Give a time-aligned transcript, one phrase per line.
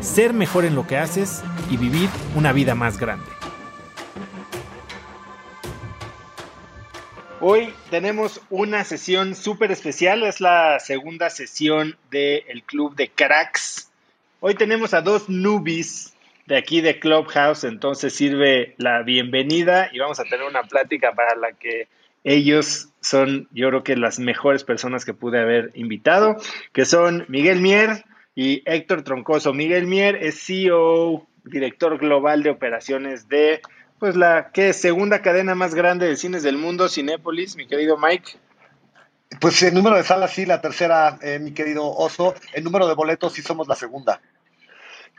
[0.00, 3.26] ser mejor en lo que haces y vivir una vida más grande.
[7.42, 13.90] Hoy tenemos una sesión súper especial, es la segunda sesión del Club de Cracks.
[14.40, 16.14] Hoy tenemos a dos newbies
[16.46, 21.34] de aquí de Clubhouse, entonces sirve la bienvenida y vamos a tener una plática para
[21.34, 21.88] la que
[22.24, 26.36] ellos son, yo creo que las mejores personas que pude haber invitado,
[26.72, 29.52] que son Miguel Mier y Héctor Troncoso.
[29.52, 33.60] Miguel Mier es CEO, director global de operaciones de,
[33.98, 38.32] pues la que segunda cadena más grande de cines del mundo, Cinépolis, mi querido Mike.
[39.40, 42.34] Pues el número de salas sí, la tercera, eh, mi querido Oso.
[42.52, 44.20] El número de boletos sí somos la segunda.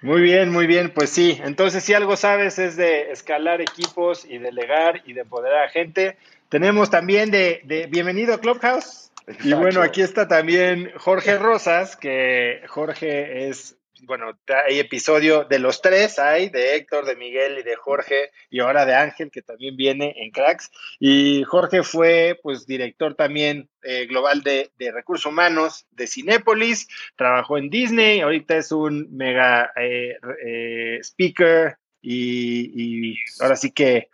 [0.01, 1.39] Muy bien, muy bien, pues sí.
[1.43, 6.17] Entonces, si algo sabes es de escalar equipos y delegar y de empoderar a gente.
[6.49, 9.10] Tenemos también de, de Bienvenido a Clubhouse.
[9.43, 15.81] Y bueno, aquí está también Jorge Rosas, que Jorge es bueno, hay episodio de los
[15.81, 19.75] tres, hay de Héctor, de Miguel y de Jorge, y ahora de Ángel, que también
[19.75, 20.71] viene en Cracks.
[20.99, 27.69] Y Jorge fue, pues, director también eh, global de, recursos humanos de Cinépolis, trabajó en
[27.69, 34.09] Disney, ahorita es un mega eh, eh, speaker y, y ahora sí que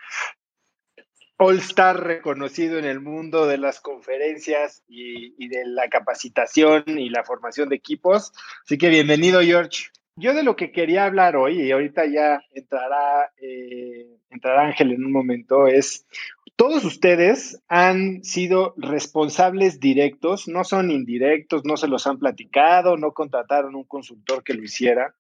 [1.40, 7.24] All Star reconocido en el mundo de las conferencias y, de la capacitación y la
[7.24, 8.34] formación de equipos.
[8.66, 9.90] Así que bienvenido, George.
[10.16, 15.06] Yo de lo que quería hablar hoy, y ahorita ya entrará, eh, entrará Ángel en
[15.06, 16.08] un momento, es
[16.56, 23.12] todos ustedes han sido responsables directos, no son indirectos, no se los han platicado, no
[23.12, 25.14] contrataron un consultor que lo hiciera.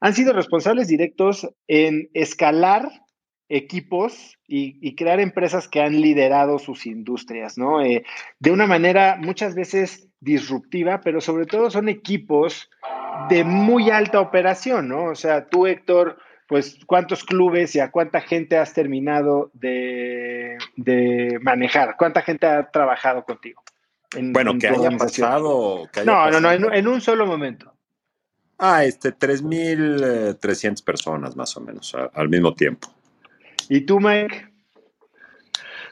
[0.00, 2.90] Han sido responsables directos en escalar
[3.52, 7.82] equipos y, crear empresas que han liderado sus industrias, ¿no?
[7.82, 8.04] Eh,
[8.38, 12.70] de una manera muchas veces disruptiva, pero sobre todo son equipos
[13.28, 15.04] de muy alta operación, ¿no?
[15.04, 16.16] O sea, tú, Héctor,
[16.48, 20.56] pues, ¿cuántos clubes y a cuánta gente has terminado de,
[21.42, 21.96] manejar?
[21.98, 23.62] ¿Cuánta gente ha trabajado contigo?
[24.14, 25.88] bueno, que haya pasado.
[26.04, 27.72] no, no, no, en, en, un solo momento.
[28.58, 32.88] Ah, este, 3.300 eh, personas más o menos al mismo tiempo.
[33.74, 34.48] ¿Y tú, Mike?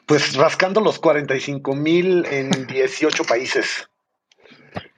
[0.04, 3.88] Pues rascando los 45 mil en 18 países.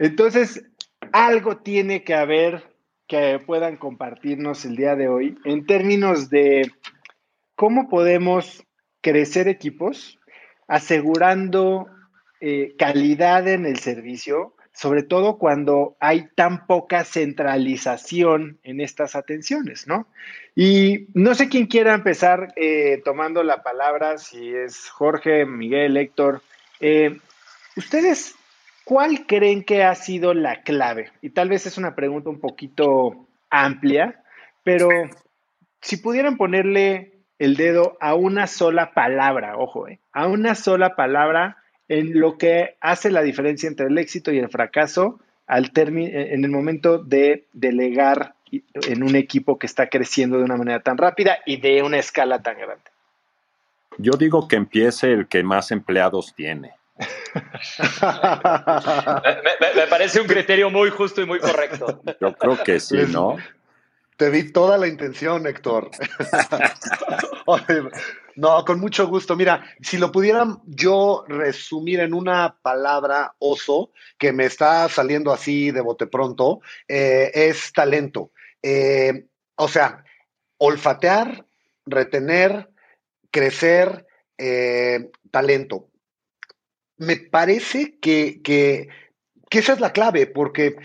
[0.01, 0.65] Entonces,
[1.13, 2.75] algo tiene que haber
[3.07, 6.73] que puedan compartirnos el día de hoy en términos de
[7.55, 8.65] cómo podemos
[9.01, 10.19] crecer equipos
[10.67, 11.87] asegurando
[12.41, 19.87] eh, calidad en el servicio, sobre todo cuando hay tan poca centralización en estas atenciones,
[19.87, 20.09] ¿no?
[20.55, 26.43] Y no sé quién quiera empezar eh, tomando la palabra, si es Jorge, Miguel, Héctor.
[26.81, 27.19] Eh,
[27.77, 28.35] ¿Ustedes
[28.85, 31.11] cuál creen que ha sido la clave?
[31.23, 34.23] Y tal vez es una pregunta un poquito amplia,
[34.63, 34.89] pero
[35.81, 41.57] si pudieran ponerle el dedo a una sola palabra, ojo, eh, a una sola palabra
[41.89, 46.51] en lo que hace la diferencia entre el éxito y el fracaso al en el
[46.51, 48.35] momento de delegar
[48.75, 52.43] en un equipo que está creciendo de una manera tan rápida y de una escala
[52.43, 52.85] tan grande?
[53.99, 56.75] Yo digo que empiece el que más empleados tiene.
[59.75, 62.03] me, parece un criterio muy justo y muy correcto.
[62.21, 63.37] Yo creo que sí, ¿no?
[64.17, 65.91] Te vi toda la intención, Héctor.
[68.37, 69.35] no, con mucho gusto.
[69.37, 75.71] Mira, si lo pudieran yo resumir en una palabra, oso, que me está saliendo así
[75.71, 78.31] de bote pronto, eh, es talento.
[78.63, 79.27] Eh,
[79.57, 80.05] o sea,
[80.59, 81.45] olfatear,
[81.85, 82.71] retener,
[83.31, 84.07] crecer,
[84.39, 85.89] eh, talento.
[86.97, 88.89] Me parece que, que,
[89.51, 90.77] esa es la clave, porque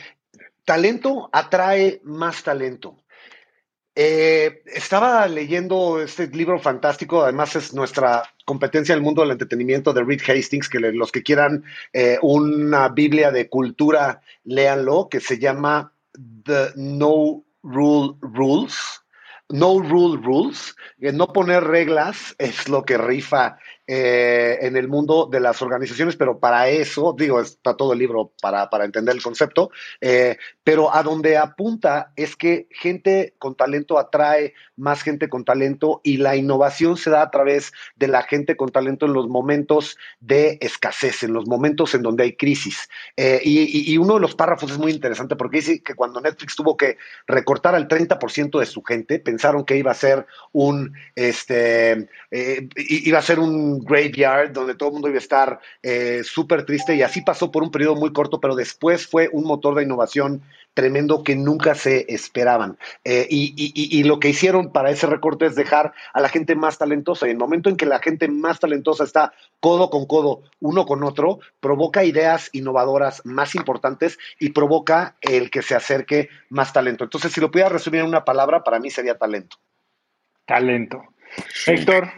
[0.65, 2.97] talento atrae más talento.
[3.99, 9.91] Eh, estaba leyendo este libro fantástico, además es nuestra competencia en el mundo del entretenimiento
[9.93, 11.63] de Reed Hastings, que los que quieran
[12.21, 15.93] una Biblia de cultura, léanlo, que se llama
[16.43, 18.75] The No rule rules.
[19.49, 23.57] No rule rules, no poner reglas es lo que rifa
[23.89, 28.33] eh, en el mundo de las organizaciones, pero para eso, digo, está todo el libro
[28.41, 33.97] para, para entender el concepto, eh, pero a donde apunta es que gente con talento
[33.97, 38.57] atrae más gente con talento y la innovación se da a través de la gente
[38.57, 42.89] con talento en los momentos de escasez, en los momentos en donde hay crisis.
[43.15, 46.57] Eh, y, y, uno de los párrafos es muy interesante porque dice que cuando Netflix
[46.57, 52.09] tuvo que recortar al 30% de su gente, pensaron que iba a ser un, este,
[52.75, 56.95] iba a ser un graveyard donde todo el mundo iba a estar eh, súper triste
[56.95, 60.41] y así pasó por un periodo muy corto, pero después fue un motor de innovación
[60.77, 62.77] tremendo que nunca se esperaban.
[63.03, 67.25] Eh, y, lo que hicieron para ese recorte es dejar a la gente más talentosa.
[67.25, 70.85] Y en el momento en que la gente más talentosa está codo con codo, uno
[70.85, 77.05] con otro, provoca ideas innovadoras más importantes y provoca el que se acerque más talento.
[77.05, 79.57] Entonces, si lo pudiera resumir en una palabra, para mí sería talento.
[80.45, 81.01] Talento.
[81.65, 82.11] Héctor.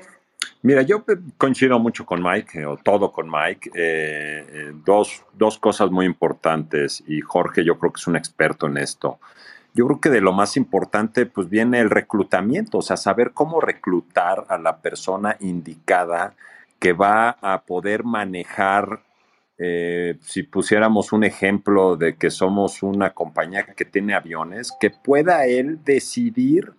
[0.62, 1.06] Mira, yo
[1.38, 3.72] coincido mucho con Mike, o todo con Mike.
[3.74, 8.68] Eh, eh, dos, dos cosas muy importantes, y Jorge yo creo que es un experto
[8.68, 9.20] en esto.
[9.74, 13.62] Yo creo que de lo más importante, pues viene el reclutamiento, o sea, saber cómo
[13.62, 16.36] reclutar a la persona indicada
[16.80, 19.04] que va a poder manejar,
[19.58, 25.46] eh, si pusiéramos un ejemplo de que somos una compañía que tiene aviones, que pueda
[25.46, 26.74] él decidir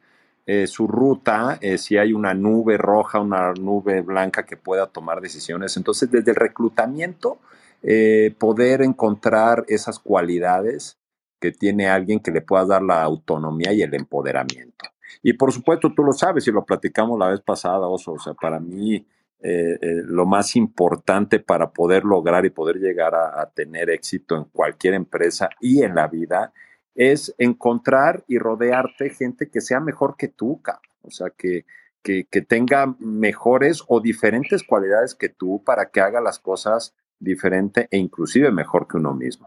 [0.47, 5.21] eh, su ruta, eh, si hay una nube roja, una nube blanca que pueda tomar
[5.21, 5.77] decisiones.
[5.77, 7.39] Entonces, desde el reclutamiento,
[7.83, 10.99] eh, poder encontrar esas cualidades
[11.39, 14.87] que tiene alguien que le pueda dar la autonomía y el empoderamiento.
[15.23, 18.35] Y por supuesto, tú lo sabes y lo platicamos la vez pasada, Oso, o sea,
[18.35, 19.07] para mí
[19.43, 25.49] lo más importante para poder lograr y poder llegar a, tener éxito en cualquier empresa
[25.61, 26.53] y en la vida
[26.95, 30.61] es encontrar y rodearte gente que sea mejor que tú,
[31.03, 31.65] o sea, que,
[32.03, 37.99] que, tenga mejores o diferentes cualidades que tú para que haga las cosas diferente e
[37.99, 39.47] inclusive mejor que uno mismo.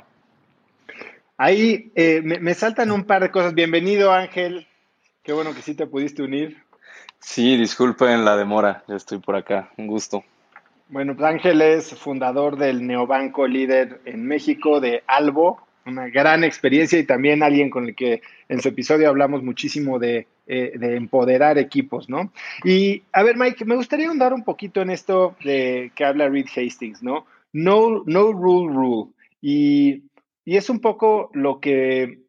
[1.38, 3.56] Ahí eh, me, saltan un par de cosas.
[3.56, 4.68] Bienvenido Ángel,
[5.24, 6.64] qué bueno que sí te pudiste unir.
[7.20, 10.24] Sí, disculpen la demora, ya estoy por acá, un gusto.
[10.90, 17.00] Bueno, pues Ángel es fundador del neobanco líder en México de Albo, una gran experiencia
[17.00, 22.10] y también alguien con el que en su episodio hablamos muchísimo de, eh, empoderar equipos,
[22.10, 22.32] ¿no?
[22.64, 26.48] Y a ver, Mike, me gustaría ahondar un poquito en esto de que habla Reed
[26.48, 27.26] Hastings, ¿no?
[27.54, 29.12] No, no rule, rule.
[29.42, 30.04] Y,
[30.46, 32.20] es un poco lo que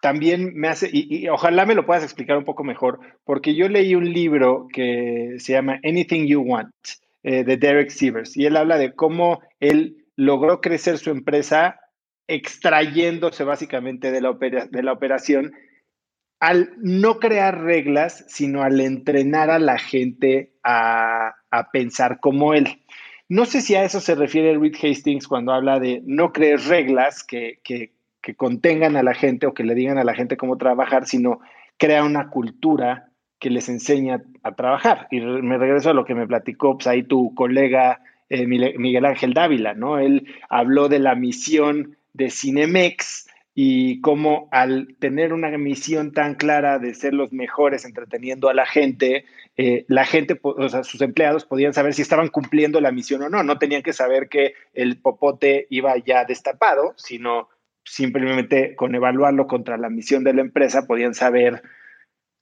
[0.00, 3.94] también me hace, y, ojalá me lo puedas explicar un poco mejor, porque yo leí
[3.94, 6.74] un libro que se llama Anything You Want,
[7.22, 11.80] eh, de Derek Sievers, y él habla de cómo él logró crecer su empresa
[12.26, 15.52] extrayéndose básicamente de la, de la operación
[16.40, 21.36] al no crear reglas, sino al entrenar a la gente a,
[21.72, 22.82] pensar como él.
[23.28, 27.24] No sé si a eso se refiere Reed Hastings cuando habla de no creer reglas
[27.24, 27.92] que, que,
[28.36, 31.40] contengan a la gente o que le digan a la gente cómo trabajar, sino
[31.78, 35.06] crea una cultura que les enseña a trabajar.
[35.10, 39.32] Y me regreso a lo que me platicó pues, ahí tu colega eh, Miguel Ángel
[39.32, 39.98] Dávila, ¿no?
[39.98, 46.80] Él habló de la misión de Cinemex y cómo al tener una misión tan clara
[46.80, 49.26] de ser los mejores entreteniendo a la gente,
[49.56, 53.28] eh, la gente, o sea, sus empleados podían saber si estaban cumpliendo la misión o
[53.28, 53.44] no.
[53.44, 57.48] No tenían que saber que el popote iba ya destapado, sino
[57.84, 61.62] simplemente con evaluarlo contra la misión de la empresa podían saber,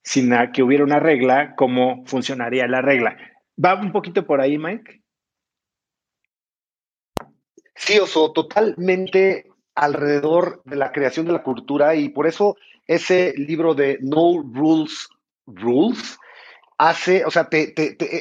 [0.01, 3.17] sin que hubiera una regla, cómo funcionaría la regla.
[3.63, 5.03] ¿Va un poquito por ahí, Mike?
[7.75, 13.73] Sí, Oso, totalmente alrededor de la creación de la cultura y por eso ese libro
[13.73, 15.09] de No Rules
[15.47, 16.17] Rules
[16.77, 17.73] hace, o sea, te,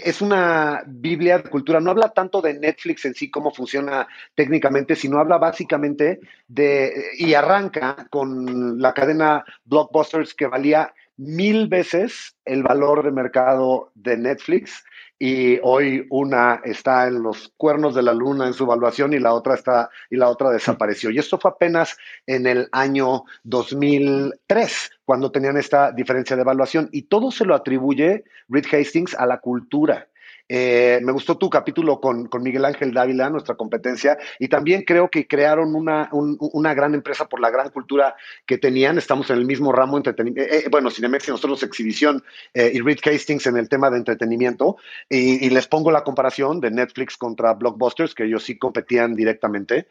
[0.09, 1.81] es una Biblia de cultura.
[1.81, 7.35] No habla tanto de Netflix en sí, cómo funciona técnicamente, sino habla básicamente de, y
[7.35, 14.85] arranca con la cadena Blockbusters que valía mil veces el valor de mercado de Netflix
[15.25, 19.35] y hoy una está en los cuernos de la luna en su evaluación y la
[19.35, 21.11] otra está y la otra desapareció.
[21.11, 27.03] Y esto fue apenas en el año 2003 cuando tenían esta diferencia de evaluación y
[27.03, 30.09] todo se lo atribuye Reed Hastings a la cultura.
[30.55, 35.27] Eh, me gustó tu capítulo con, Miguel Ángel Dávila, nuestra competencia, y también creo que
[35.27, 38.99] crearon una, gran empresa por la gran cultura que tenían.
[38.99, 40.55] Estamos en el mismo ramo, entretenimiento.
[40.55, 44.77] Eh, eh, bueno, Cinemex y nosotros exhibición y Reed Hastings en el tema de entretenimiento.
[45.09, 49.87] Y, les pongo la comparación de Netflix contra Blockbusters, que ellos sí competían directamente.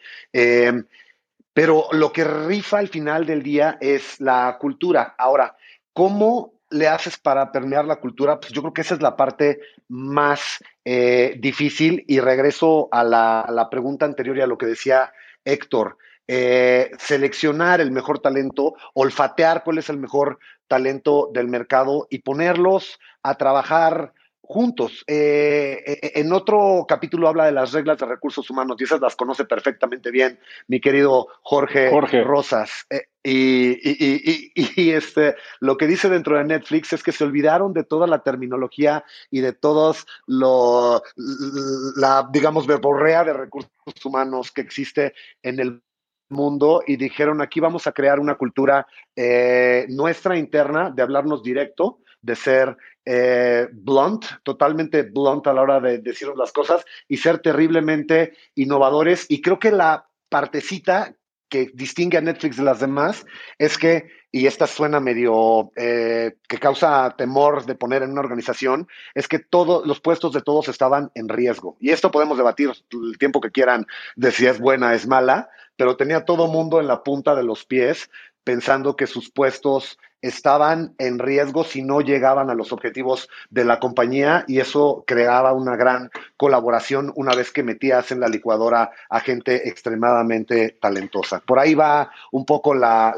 [1.53, 5.15] pero lo que rifa al final del día es la cultura.
[5.17, 5.55] Ahora,
[5.91, 8.39] ¿cómo le haces para permear la cultura?
[8.39, 13.67] Pues yo creo que esa es la parte más eh, difícil y regreso a la,
[13.69, 15.13] pregunta anterior y a lo que decía
[15.45, 15.97] Héctor.
[16.27, 22.99] Eh, seleccionar el mejor talento, olfatear cuál es el mejor talento del mercado y ponerlos
[23.21, 24.13] a trabajar
[24.51, 25.05] juntos.
[25.07, 29.15] Eh, eh, en otro capítulo habla de las reglas de recursos humanos y esas las
[29.15, 31.89] conoce perfectamente bien mi querido Jorge,
[32.21, 32.85] Rosas.
[32.89, 38.07] Eh, y, este, lo que dice dentro de Netflix es que se olvidaron de toda
[38.07, 41.01] la terminología y de todos lo,
[41.95, 43.71] la, digamos, verborrea de recursos
[44.03, 45.81] humanos que existe en el
[46.27, 48.85] mundo y dijeron aquí vamos a crear una cultura
[49.87, 55.99] nuestra interna de hablarnos directo, de ser eh, blunt, totalmente blunt a la hora de
[55.99, 59.25] decir las cosas y ser terriblemente innovadores.
[59.29, 61.15] Y creo que la partecita
[61.49, 63.25] que distingue a Netflix de las demás
[63.57, 68.87] es que, y esta suena medio eh, que causa temor de poner en una organización,
[69.13, 71.75] es que todos los puestos de todos estaban en riesgo.
[71.81, 75.97] Y esto podemos debatir el tiempo que quieran de si es buena, es mala, pero
[75.97, 78.09] tenía todo mundo en la punta de los pies
[78.45, 83.79] pensando que sus puestos estaban en riesgo si no llegaban a los objetivos de la
[83.79, 89.19] compañía y eso creaba una gran colaboración una vez que metías en la licuadora a
[89.19, 91.39] gente extremadamente talentosa.
[91.39, 93.13] Por ahí va un poco la,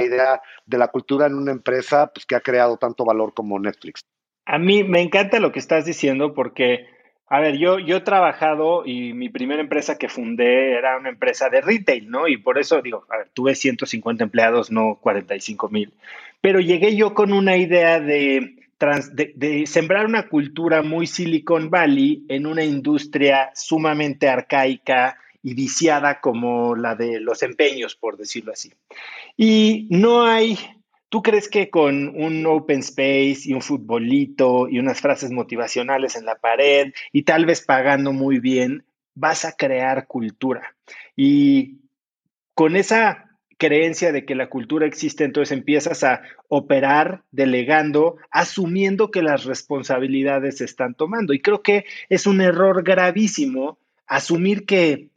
[0.00, 4.02] idea de la cultura en una empresa pues, que ha creado tanto valor como Netflix.
[4.44, 6.86] A mí me encanta lo que estás diciendo porque
[7.28, 11.48] a ver, yo, yo he trabajado y mi primera empresa que fundé era una empresa
[11.48, 12.28] de retail, ¿no?
[12.28, 15.92] Y por eso digo, a ver, tuve 150 empleados, no 45 mil.
[16.40, 18.56] Pero llegué yo con una idea de,
[19.12, 26.76] de, sembrar una cultura muy Silicon Valley en una industria sumamente arcaica y viciada como
[26.76, 28.72] la de los empeños, por decirlo así.
[29.36, 30.58] Y no hay
[31.12, 36.24] ¿Tú crees que con un open space y un futbolito y unas frases motivacionales en
[36.24, 40.74] la pared y tal vez pagando muy bien, vas a crear cultura?
[41.14, 41.80] Y
[42.54, 43.28] con esa
[43.58, 50.56] creencia de que la cultura existe, entonces empiezas a operar delegando, asumiendo que las responsabilidades
[50.56, 51.34] se están tomando.
[51.34, 55.11] Y creo que es un error gravísimo asumir que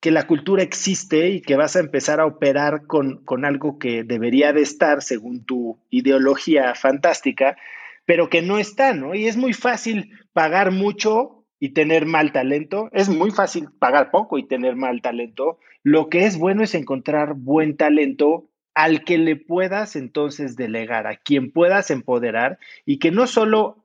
[0.00, 4.02] que la cultura existe y que vas a empezar a operar con, con, algo que
[4.02, 7.56] debería de estar según tu ideología fantástica,
[8.06, 9.14] pero que no está, ¿no?
[9.14, 14.38] Y es muy fácil pagar mucho y tener mal talento, es muy fácil pagar poco
[14.38, 15.58] y tener mal talento.
[15.82, 21.16] Lo que es bueno es encontrar buen talento al que le puedas entonces delegar, a
[21.16, 23.84] quien puedas empoderar y que no solo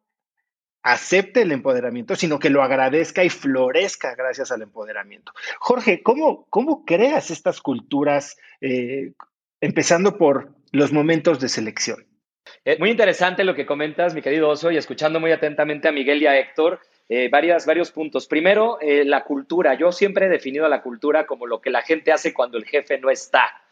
[0.86, 5.32] acepte el empoderamiento, sino que lo agradezca y florezca gracias al empoderamiento.
[5.60, 9.14] Jorge, ¿cómo, cómo creas estas culturas, eh,
[9.62, 12.06] empezando por los momentos de selección?
[12.64, 16.22] Eh, muy interesante lo que comentas, mi querido Oso, y escuchando muy atentamente a Miguel
[16.22, 18.28] y a Héctor, eh, varias, varios puntos.
[18.28, 19.74] Primero, la cultura.
[19.74, 23.00] Yo siempre he definido la cultura como lo que la gente hace cuando el jefe
[23.00, 23.65] no está.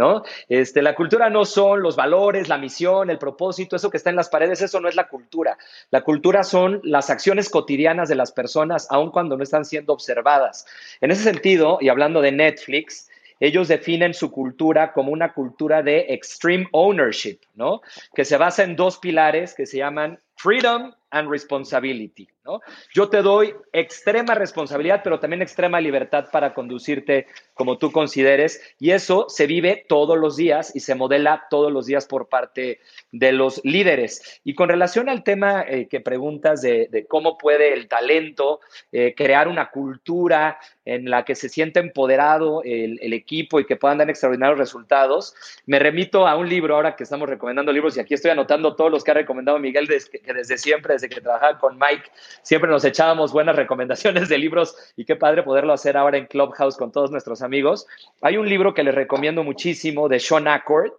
[0.00, 0.22] ¿No?
[0.48, 4.16] Este, la cultura no son los valores, la misión, el propósito, eso que está en
[4.16, 5.58] las paredes, eso no es la cultura.
[5.90, 10.64] La cultura son las acciones cotidianas de las personas, aun cuando no están siendo observadas.
[11.02, 16.06] En ese sentido, y hablando de Netflix, ellos definen su cultura como una cultura de
[16.08, 17.82] extreme ownership, ¿no?
[18.14, 22.28] Que se basa en dos pilares que se llaman freedom and responsibility.
[22.44, 22.60] ¿no?
[22.94, 28.92] Yo te doy extrema responsabilidad, pero también extrema libertad para conducirte como tú consideres, y
[28.92, 32.80] eso se vive todos los días y se modela todos los días por parte
[33.12, 34.40] de los líderes.
[34.44, 38.60] Y con relación al tema eh, que preguntas de, cómo puede el talento
[38.92, 43.98] eh, crear una cultura en la que se siente empoderado el, equipo y que puedan
[43.98, 45.34] dar extraordinarios resultados,
[45.66, 48.90] me remito a un libro ahora que estamos recomendando libros y aquí estoy anotando todos
[48.90, 52.10] los que ha recomendado Miguel desde, que desde siempre, desde que trabajaba con Mike,
[52.42, 56.76] siempre nos echábamos buenas recomendaciones de libros y qué padre poderlo hacer ahora en Clubhouse
[56.76, 57.86] con todos nuestros amigos.
[58.22, 60.92] Hay un libro que les recomiendo muchísimo de Sean Accord,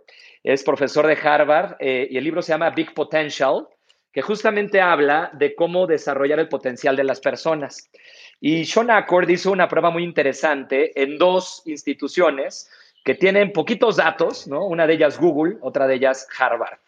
[0.44, 3.68] es profesor de Harvard eh, y el libro se llama Big Potential,
[4.12, 7.90] que justamente habla de cómo desarrollar el potencial de las personas.
[8.40, 12.70] Y Sean Accord hizo una prueba muy interesante en dos instituciones
[13.04, 14.66] que tienen poquitos datos, ¿no?
[14.66, 16.80] Una de ellas Google, otra de ellas Harvard.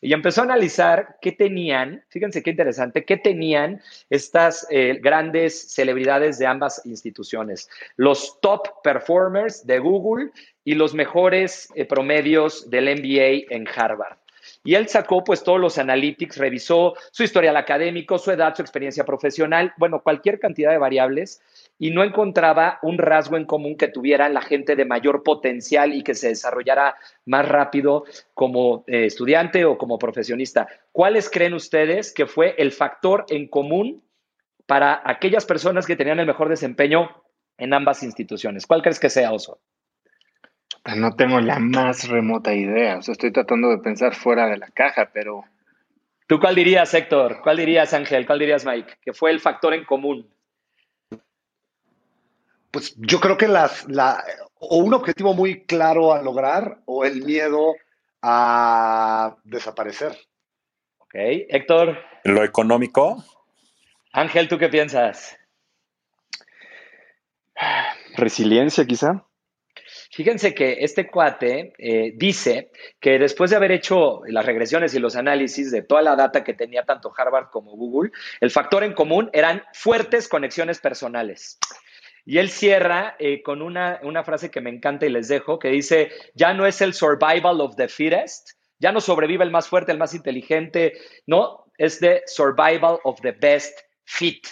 [0.00, 6.38] Y empezó a analizar qué tenían, fíjense qué interesante, qué tenían estas eh, grandes celebridades
[6.38, 10.30] de ambas instituciones, los top performers de Google
[10.64, 14.18] y los mejores eh, promedios del MBA en Harvard.
[14.66, 19.04] Y él sacó pues todos los analytics, revisó su historial académico, su edad, su experiencia
[19.04, 21.40] profesional, bueno, cualquier cantidad de variables
[21.78, 26.02] y no encontraba un rasgo en común que tuviera la gente de mayor potencial y
[26.02, 26.96] que se desarrollara
[27.26, 28.04] más rápido
[28.34, 30.66] como eh, estudiante o como profesionista.
[30.90, 34.02] ¿Cuáles creen ustedes que fue el factor en común
[34.66, 37.22] para aquellas personas que tenían el mejor desempeño
[37.56, 38.66] en ambas instituciones?
[38.66, 39.60] ¿Cuál crees que sea, Oso?
[40.94, 42.98] No tengo la más remota idea.
[42.98, 45.44] O sea, estoy tratando de pensar fuera de la caja, pero.
[46.28, 47.40] ¿Tú cuál dirías, Héctor?
[47.42, 48.26] ¿Cuál dirías, Ángel?
[48.26, 48.98] ¿Cuál dirías, Mike?
[49.00, 50.28] Que fue el factor en común.
[52.70, 54.22] Pues yo creo que las, la,
[54.58, 57.74] o un objetivo muy claro a lograr o el miedo
[58.22, 60.16] a desaparecer.
[60.98, 61.98] Ok, Héctor.
[62.24, 63.24] Lo económico.
[64.12, 65.38] Ángel, ¿tú qué piensas?
[68.16, 69.24] Resiliencia, quizá.
[70.16, 72.70] Fíjense que este cuate eh, dice
[73.00, 76.54] que después de haber hecho las regresiones y los análisis de toda la data que
[76.54, 81.58] tenía tanto Harvard como Google, el factor en común eran fuertes conexiones personales.
[82.24, 85.68] Y él cierra eh, con una, una frase que me encanta y les dejo, que
[85.68, 89.92] dice, ya no es el survival of the fittest, ya no sobrevive el más fuerte,
[89.92, 90.94] el más inteligente,
[91.26, 94.46] no, es the survival of the best fit.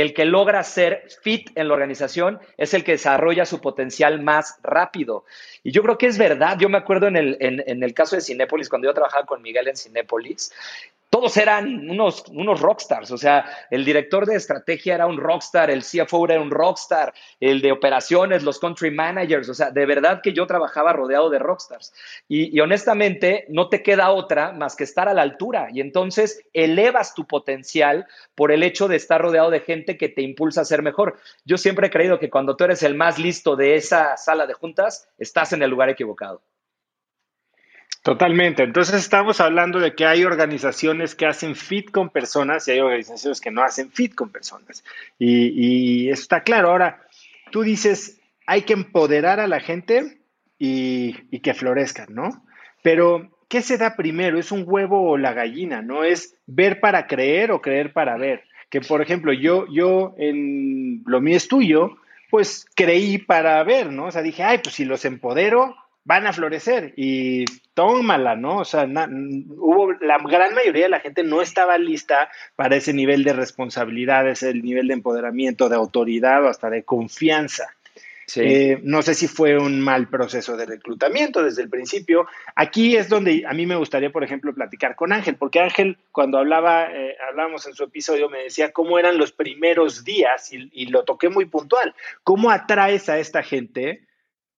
[0.00, 4.58] El que logra ser fit en la organización es el que desarrolla su potencial más
[4.62, 5.26] rápido.
[5.62, 6.56] Y yo creo que es verdad.
[6.58, 9.68] Yo me acuerdo en el, en, el caso de Cinépolis, cuando yo trabajaba con Miguel
[9.68, 10.54] en Cinépolis,
[11.10, 13.10] todos eran unos, unos rockstars.
[13.10, 17.60] O sea, el director de estrategia era un rockstar, el CFO era un rockstar, el
[17.60, 19.48] de operaciones, los country managers.
[19.48, 21.92] O sea, de verdad que yo trabajaba rodeado de rockstars.
[22.28, 25.68] Y, y honestamente, no te queda otra más que estar a la altura.
[25.72, 30.22] Y entonces elevas tu potencial por el hecho de estar rodeado de gente que te
[30.22, 31.18] impulsa a ser mejor.
[31.44, 34.54] Yo siempre he creído que cuando tú eres el más listo de esa sala de
[34.54, 36.40] juntas, estás en el lugar equivocado.
[38.02, 38.62] Totalmente.
[38.62, 43.40] Entonces estamos hablando de que hay organizaciones que hacen fit con personas y hay organizaciones
[43.40, 44.82] que no hacen fit con personas.
[45.18, 46.70] Y, eso está claro.
[46.70, 47.02] Ahora,
[47.50, 50.18] tú dices, hay que empoderar a la gente
[50.58, 52.42] y, y, que florezcan, ¿no?
[52.82, 54.38] Pero, ¿qué se da primero?
[54.38, 55.82] ¿Es un huevo o la gallina?
[55.82, 56.02] ¿No?
[56.02, 58.44] ¿Es ver para creer o creer para ver?
[58.70, 61.98] Que, por ejemplo, yo, yo en lo mío es tuyo,
[62.30, 64.06] pues creí para ver, ¿no?
[64.06, 68.58] O sea, dije, ay, pues si los empodero, van a florecer y tómala, ¿no?
[68.58, 72.92] O sea, na, hubo, la gran mayoría de la gente no estaba lista para ese
[72.92, 77.68] nivel de responsabilidades, el nivel de empoderamiento, de autoridad o hasta de confianza.
[78.26, 78.42] Sí.
[78.44, 82.28] Eh, no sé si fue un mal proceso de reclutamiento desde el principio.
[82.54, 86.38] Aquí es donde a mí me gustaría, por ejemplo, platicar con Ángel, porque Ángel, cuando
[86.38, 90.86] hablaba, eh, hablábamos en su episodio, me decía cómo eran los primeros días y, y
[90.86, 91.92] lo toqué muy puntual.
[92.22, 94.06] ¿Cómo atraes a esta gente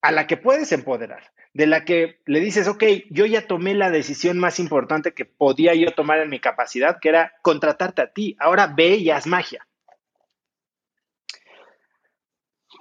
[0.01, 1.32] a la que puedes empoderar?
[1.53, 5.75] De la que le dices, ok, yo ya tomé la decisión más importante que podía
[5.75, 8.35] yo tomar en mi capacidad, que era contratarte a ti.
[8.39, 9.65] Ahora ve y haz magia.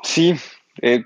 [0.02, 0.35] Sí,
[0.80, 1.04] eh,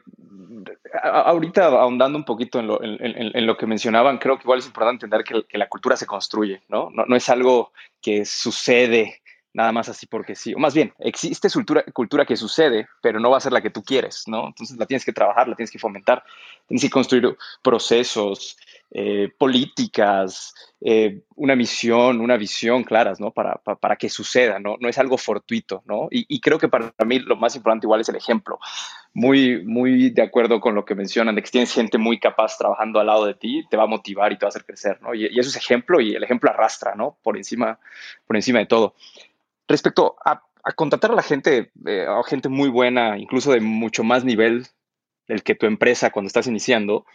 [1.02, 4.66] ahorita ahondando un poquito en lo, en, en, lo, que mencionaban, creo que igual es
[4.66, 6.88] importante entender que, que la cultura se construye, ¿no?
[6.90, 7.04] ¿no?
[7.04, 9.20] No es algo que sucede
[9.56, 10.52] nada más así porque sí.
[10.54, 13.70] O más bien, existe cultura, cultura que sucede, pero no va a ser la que
[13.70, 14.48] tú quieres, ¿no?
[14.48, 16.22] Entonces la tienes que trabajar, la tienes que fomentar,
[16.68, 18.58] tienes que construir procesos,
[18.90, 23.30] eh, políticas, eh, una misión, una visión claras, ¿no?
[23.30, 24.76] Para, para, que suceda, ¿no?
[24.78, 26.08] No es algo fortuito, ¿no?
[26.10, 28.58] Y, y, creo que para mí lo más importante igual es el ejemplo.
[29.14, 33.00] Muy, muy de acuerdo con lo que mencionan, de que tienes gente muy capaz trabajando
[33.00, 35.14] al lado de ti, te va a motivar y te va a hacer crecer, ¿no?
[35.14, 37.16] Y, y eso es ejemplo y el ejemplo arrastra, ¿no?
[37.22, 37.80] Por encima,
[38.26, 38.94] por encima de todo.
[39.68, 44.02] Respecto a, a contratar a la gente, eh, a gente muy buena, incluso de mucho
[44.04, 44.66] más nivel
[45.28, 47.06] del que tu empresa cuando estás iniciando,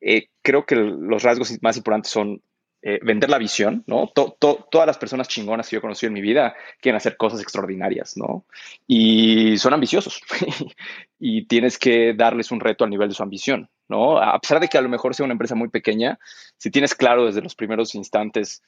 [0.00, 2.42] eh, creo que los rasgos más importantes son
[2.82, 4.06] eh, vender la visión, ¿no?
[4.14, 7.18] To, to, todas las personas chingonas que yo he conocido en mi vida quieren hacer
[7.18, 8.46] cosas extraordinarias, ¿no?
[8.86, 10.22] Y son ambiciosos
[11.18, 14.18] y tienes que darles un reto al nivel de su ambición, ¿no?
[14.18, 16.18] A pesar de que a lo mejor sea una empresa muy pequeña,
[16.56, 18.62] si tienes claro desde los primeros instantes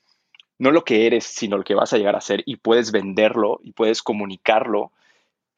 [0.63, 3.59] no lo que eres, sino lo que vas a llegar a ser y puedes venderlo
[3.65, 4.93] y puedes comunicarlo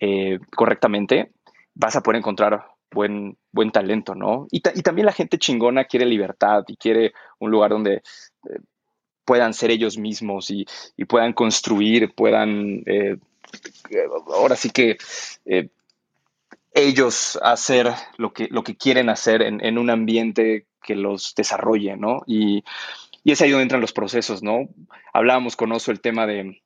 [0.00, 1.30] eh, correctamente,
[1.74, 4.46] vas a poder encontrar buen, buen talento, ¿no?
[4.50, 8.60] Y, y, también la gente chingona quiere libertad y quiere un lugar donde eh,
[9.26, 10.64] puedan ser ellos mismos y,
[11.06, 13.18] puedan construir, puedan, eh,
[14.28, 14.96] ahora sí que
[16.72, 21.96] ellos hacer lo que, lo que quieren hacer en, en un ambiente que los desarrolle,
[21.96, 22.22] ¿no?
[22.26, 22.64] Y,
[23.24, 24.68] y es ahí donde entran los procesos, ¿no?
[25.12, 26.62] Hablábamos con Oso el tema de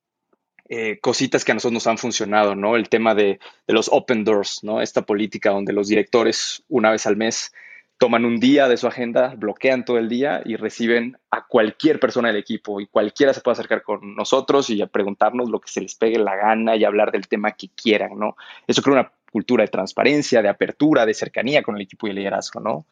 [0.69, 2.77] eh, cositas que a nosotros nos han funcionado, ¿no?
[2.77, 4.83] El tema de, los open doors, ¿no?
[4.83, 7.55] Esta política donde los directores una vez al mes
[7.97, 12.29] toman un día de su agenda, bloquean todo el día y reciben a cualquier persona
[12.29, 15.95] del equipo y cualquiera se puede acercar con nosotros y preguntarnos lo que se les
[15.95, 18.37] pegue la gana y hablar del tema que quieran, ¿no?
[18.67, 22.17] Eso crea una cultura de transparencia, de apertura, de cercanía con el equipo y el
[22.17, 22.87] liderazgo, ¿no?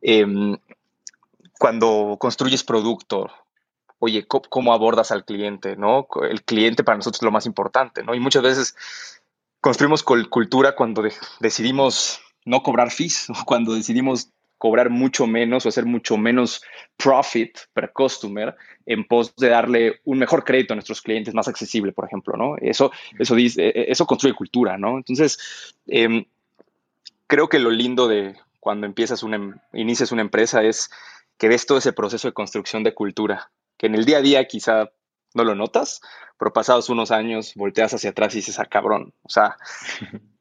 [0.00, 0.56] Em,
[1.62, 3.30] cuando construyes producto,
[4.00, 6.08] oye, ¿cómo, abordas al cliente, no?
[6.28, 8.16] El cliente para nosotros es lo más importante, ¿no?
[8.16, 8.74] Y muchas veces
[9.60, 11.04] construimos cultura cuando
[11.38, 16.62] decidimos no cobrar fees, cuando decidimos cobrar mucho menos o hacer mucho menos
[16.96, 21.92] profit per customer en pos de darle un mejor crédito a nuestros clientes, más accesible,
[21.92, 22.56] por ejemplo, ¿no?
[22.56, 24.96] Eso, eso, dice, e, e, eso construye cultura, ¿no?
[24.96, 25.38] Entonces,
[25.86, 26.24] em,
[27.28, 30.90] creo que lo lindo de cuando empiezas una, em, inicias una empresa es
[31.38, 34.46] que ves todo ese proceso de construcción de cultura, que en el día a día
[34.46, 34.90] quizá
[35.34, 36.00] no lo notas,
[36.38, 39.56] pero pasados unos años volteas hacia atrás y dices, ah, cabrón, o sea,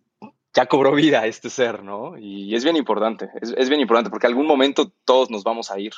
[0.54, 2.18] ya cobró vida este ser, ¿no?
[2.18, 5.94] Y es bien importante, es, bien importante porque algún momento todos nos vamos a ir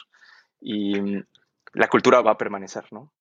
[0.62, 0.94] y
[1.74, 3.12] la cultura va a permanecer, ¿no?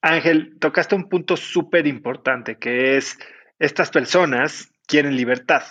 [0.00, 3.18] Ángel, tocaste un punto súper importante que es
[3.58, 5.64] estas personas quieren libertad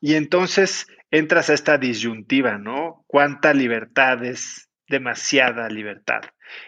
[0.00, 3.04] y entonces entras a esta disyuntiva, ¿no?
[3.06, 6.22] ¿Cuánta libertad es demasiada libertad?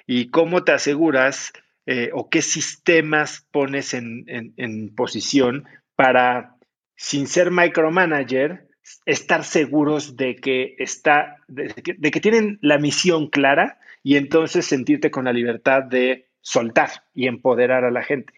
[0.06, 1.52] ¿Y cómo te aseguras
[1.86, 6.54] eh, o qué sistemas pones en, en posición para
[6.96, 8.68] sin ser micromanager,
[9.06, 15.24] estar seguros de que está, de que, tienen la misión clara y entonces sentirte con
[15.24, 18.32] la libertad de soltar y empoderar a la gente.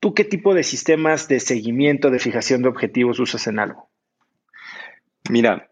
[0.00, 3.90] ¿Tú qué tipo de sistemas de seguimiento, de fijación de objetivos usas en algo?
[5.28, 5.70] Mira,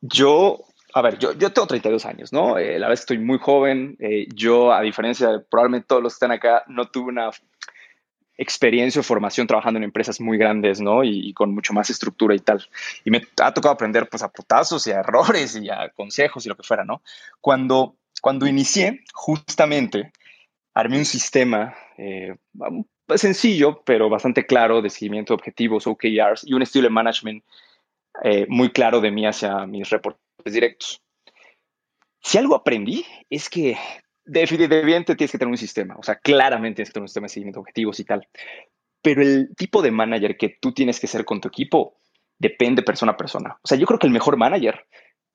[0.00, 2.58] yo, a ver, yo, yo tengo 32 años, ¿no?
[2.58, 3.96] Eh, la verdad estoy muy joven.
[4.00, 7.30] Eh, yo, a diferencia de probablemente todos los que están acá, no tuve una
[8.36, 11.04] experiencia o formación trabajando en empresas muy grandes, ¿no?
[11.04, 12.66] Y, con mucho más estructura y tal.
[13.04, 16.48] Y me ha tocado aprender, pues, a putazos y a errores y a consejos y
[16.48, 17.02] lo que fuera, ¿no?
[17.40, 20.12] Cuando, cuando inicié, justamente,
[20.74, 22.34] armé un sistema eh,
[23.16, 27.44] sencillo, pero bastante claro de seguimiento de objetivos, OKRs, y un estilo de management
[28.24, 31.02] eh, muy claro de mí hacia mis reportes directos.
[32.20, 33.76] Si algo aprendí es que
[34.24, 37.28] definitivamente tienes que tener un sistema, o sea, claramente tienes que tener un sistema de
[37.30, 38.28] seguimiento de objetivos y tal.
[39.02, 41.96] Pero el tipo de manager que tú tienes que ser con tu equipo
[42.38, 43.58] depende persona a persona.
[43.62, 44.86] O sea, yo creo que el mejor manager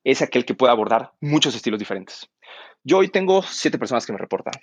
[0.04, 2.30] es aquel que pueda abordar muchos estilos diferentes.
[2.84, 4.54] Yo hoy tengo siete personas que me reportan.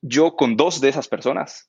[0.00, 1.68] Yo con dos de esas personas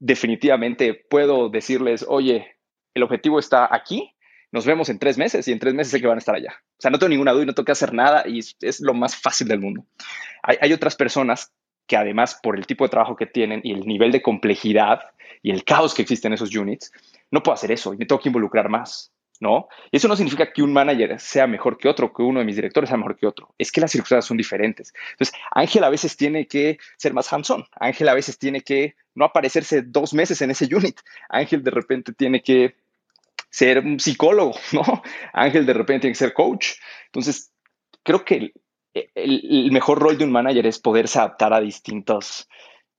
[0.00, 2.56] definitivamente puedo decirles, oye,
[2.94, 4.13] el objetivo está aquí,
[4.54, 6.54] nos vemos en tres meses y en tres meses sé que van a estar allá.
[6.60, 8.94] O sea, no tengo ninguna duda y no tengo que hacer nada y es, lo
[8.94, 9.84] más fácil del mundo.
[10.44, 11.52] Hay, otras personas
[11.88, 15.00] que además por el tipo de trabajo que tienen y el nivel de complejidad
[15.42, 16.92] y el caos que existe en esos units,
[17.32, 19.10] no puedo hacer eso y me tengo que involucrar más.
[19.40, 19.66] ¿No?
[19.90, 22.54] Y eso no significa que un manager sea mejor que otro, que uno de mis
[22.54, 23.52] directores sea mejor que otro.
[23.58, 24.94] Es que las circunstancias son diferentes.
[25.10, 27.64] Entonces, Ángel a veces tiene que ser más hands-on.
[27.72, 31.00] Ángel a veces tiene que no aparecerse dos meses en ese unit.
[31.28, 32.76] Ángel de repente tiene que
[33.54, 34.82] ser un psicólogo, ¿no?
[35.32, 36.72] Ángel de repente tiene que ser coach.
[37.06, 37.52] Entonces,
[38.02, 38.52] creo que
[39.14, 42.48] el, mejor rol de un manager es poderse adaptar a distintos,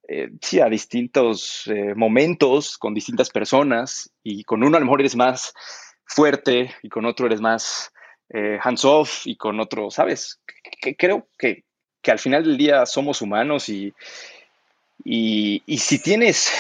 [0.07, 5.01] eh, sí, a distintos eh, momentos, con distintas personas, y con uno a lo mejor
[5.01, 5.53] eres más
[6.05, 7.91] fuerte y con otro eres más
[8.29, 10.39] eh, hands-off y con otro, ¿sabes?
[10.97, 11.63] creo que,
[12.07, 13.91] al final del día somos humanos y,
[15.03, 16.51] y si tienes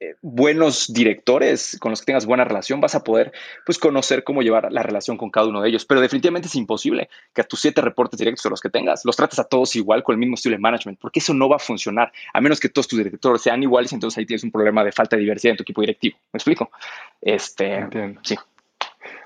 [0.00, 3.32] eh, buenos directores con los que tengas buena relación, vas a poder
[3.66, 5.84] pues conocer cómo llevar la relación con cada uno de ellos.
[5.84, 9.16] Pero definitivamente es imposible que a tus siete reportes directos o los que tengas, los
[9.16, 11.58] trates a todos igual con el mismo estilo de management, porque eso no va a
[11.58, 14.92] funcionar, a menos que todos tus directores sean iguales, entonces ahí tienes un problema de
[14.92, 16.16] falta de diversidad en tu equipo directivo.
[16.32, 16.70] ¿Me explico?
[17.20, 17.86] Este,
[18.22, 18.36] sí.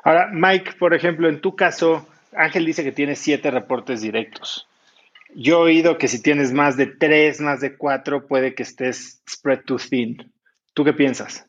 [0.05, 4.67] Ahora, Mike, por ejemplo, en tu caso, Ángel dice que tienes siete reportes directos.
[5.35, 9.23] Yo he oído que si tienes más de tres, más de cuatro, puede que estés
[9.29, 10.33] spread too thin.
[10.75, 11.47] ¿Tú qué piensas?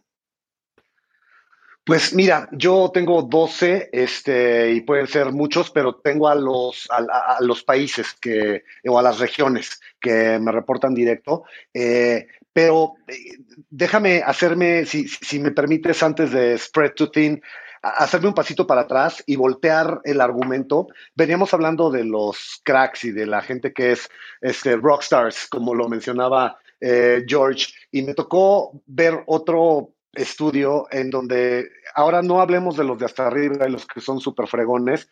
[1.85, 7.39] Pues mira, yo tengo 12, este, y pueden ser muchos, pero tengo a los, a,
[7.41, 11.43] los países que, o a las regiones que me reportan directo.
[11.73, 13.37] Eh, pero eh,
[13.69, 17.41] déjame hacerme, si, si, me permites, antes de spread to thin,
[17.81, 20.87] hacerme un pasito para atrás y voltear el argumento.
[21.15, 24.09] Veníamos hablando de los cracks y de la gente que es
[24.39, 31.69] este, rockstars, como lo mencionaba eh, George, y me tocó ver otro estudio en donde
[31.95, 35.09] ahora no hablemos de los de hasta arriba, de los que son súper fregones,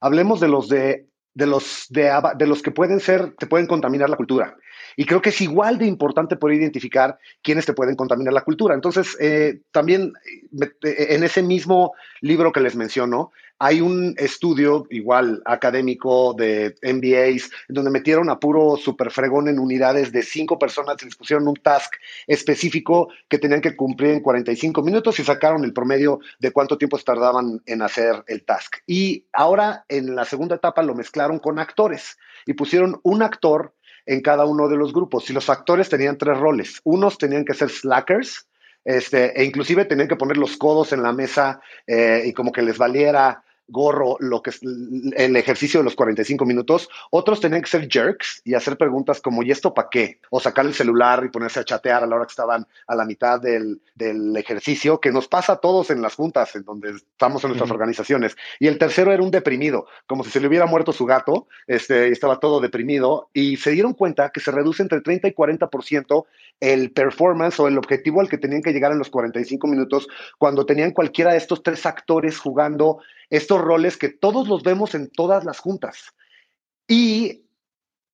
[0.00, 4.10] hablemos de los de, de los de, de los que pueden ser, te pueden contaminar
[4.10, 4.56] la cultura.
[4.96, 8.74] Y creo que es igual de importante poder identificar quiénes te pueden contaminar la cultura.
[8.74, 10.12] Entonces, eh, también
[10.60, 13.32] eh, en ese mismo libro que les menciono,
[13.64, 20.10] hay un estudio igual académico de MBAs donde metieron a puro super fregón en unidades
[20.10, 21.92] de cinco personas y les pusieron un task
[22.26, 26.98] específico que tenían que cumplir en 45 minutos y sacaron el promedio de cuánto tiempo
[26.98, 28.78] tardaban en hacer el task.
[28.84, 33.74] Y ahora en la segunda etapa lo mezclaron con actores y pusieron un actor
[34.06, 35.28] en cada uno de los grupos.
[35.30, 36.80] Y los actores tenían tres roles.
[36.84, 38.46] Unos tenían que ser slackers,
[38.84, 42.62] este, e inclusive tenían que poner los codos en la mesa eh, y como que
[42.62, 46.88] les valiera gorro lo que es el ejercicio de los 45 minutos.
[47.10, 50.20] Otros tenían que ser jerks y hacer preguntas como, ¿y esto para qué?
[50.30, 53.04] O sacar el celular y ponerse a chatear a la hora que estaban a la
[53.04, 53.80] mitad del,
[54.36, 58.36] ejercicio, que nos pasa a todos en las juntas en donde estamos en nuestras organizaciones.
[58.58, 62.08] Y el tercero era un deprimido, como si se le hubiera muerto su gato, este,
[62.08, 63.30] estaba todo deprimido.
[63.32, 66.24] Y se dieron cuenta que se reduce entre 30 y 40%
[66.60, 70.08] el performance o el objetivo al que tenían que llegar en los 45 minutos
[70.38, 73.00] cuando tenían cualquiera de estos tres actores jugando
[73.32, 76.12] estos roles que todos los vemos en todas las juntas.
[76.86, 77.46] Y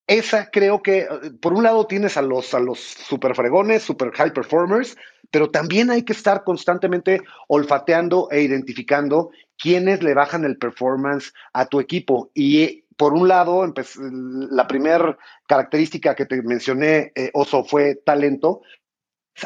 [0.07, 1.09] esa creo que,
[1.43, 4.97] por un lado tienes a los, a los super fregones, super high performers,
[5.33, 11.67] pero también hay que estar constantemente olfateando e identificando quiénes le bajan el performance a
[11.67, 12.31] tu equipo.
[12.33, 13.65] Y por un lado,
[13.99, 18.63] la primera característica que te mencioné, eh, Oso, fue talento,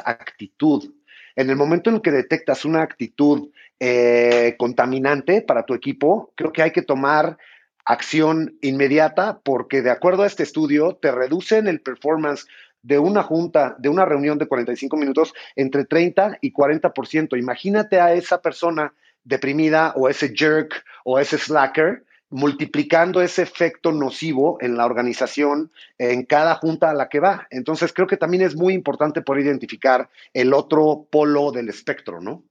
[0.05, 0.93] actitud.
[1.35, 3.51] En el momento en que detectas una actitud
[3.85, 7.37] eh, contaminante para tu equipo, creo que hay que tomar
[7.85, 12.47] acción inmediata porque de acuerdo a este estudio te reducen el performance
[12.83, 17.37] de una junta, de una reunión de 45 minutos entre 30 y 40%.
[17.37, 24.59] Imagínate a esa persona deprimida o ese jerk o ese slacker multiplicando ese efecto nocivo
[24.61, 27.49] en la organización en cada junta a la que va.
[27.51, 32.45] Entonces creo que también es muy importante por identificar el otro polo del espectro, ¿no?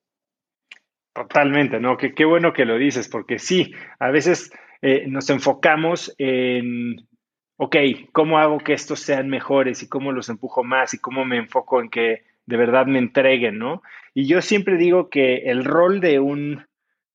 [1.14, 1.98] Totalmente, ¿no?
[1.98, 6.96] Que qué bueno que lo dices, porque sí, a veces eh, nos enfocamos en,
[7.58, 7.76] ok,
[8.14, 11.82] ¿cómo hago que estos sean mejores y cómo los empujo más y cómo me enfoco
[11.82, 13.82] en que de verdad me entreguen, ¿no?
[14.14, 16.66] Y yo siempre digo que el rol de un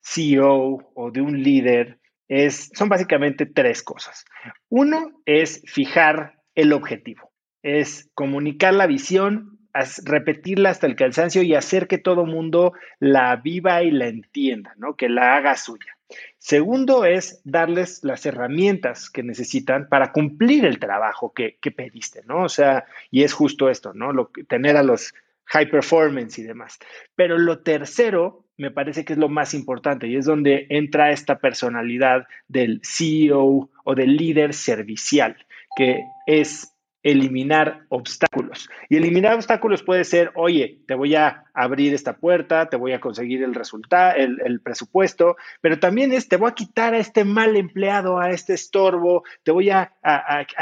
[0.03, 4.25] CEO o de un líder es, son básicamente tres cosas.
[4.69, 7.33] Uno es fijar el objetivo,
[7.63, 9.56] es comunicar la visión
[10.05, 14.97] repetirla hasta el cansancio y hacer que todo mundo la viva y la entienda, ¿no?
[14.97, 15.97] Que la haga suya.
[16.39, 22.45] Segundo es darles las herramientas que necesitan para cumplir el trabajo que, pediste, ¿no?
[22.45, 24.13] O sea, y es justo esto, ¿no?
[24.13, 25.15] Lo, tener a los
[25.47, 26.79] high performance y demás.
[27.15, 31.39] Pero lo tercero me parece que es lo más importante y es donde entra esta
[31.39, 35.37] personalidad del CEO o del líder servicial,
[35.77, 36.76] que es
[37.07, 38.69] eliminar obstáculos.
[38.89, 43.01] Y eliminar obstáculos puede ser, oye, te voy a abrir esta puerta, te voy a
[43.01, 47.57] conseguir el resultado, el, presupuesto, pero también es, te voy a quitar a este mal
[47.57, 49.93] empleado, a este estorbo, te voy a,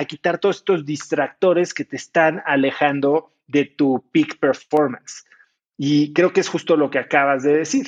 [0.06, 5.24] quitar todos estos distractores que te están alejando de tu peak performance.
[5.78, 7.86] Y creo que es justo lo que acabas de decir.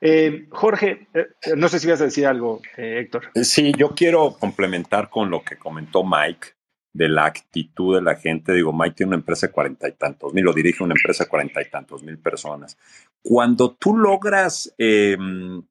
[0.00, 3.30] Eh, Jorge, eh, no sé si vas a decir algo, eh, Héctor.
[3.42, 6.48] Sí, yo quiero complementar con lo que comentó Mike
[6.92, 8.52] de la actitud de la gente.
[8.52, 11.30] Digo, Mike tiene una empresa de cuarenta y tantos mil, lo dirige una empresa de
[11.30, 12.76] cuarenta y tantos mil personas.
[13.22, 15.62] Cuando tú logras em,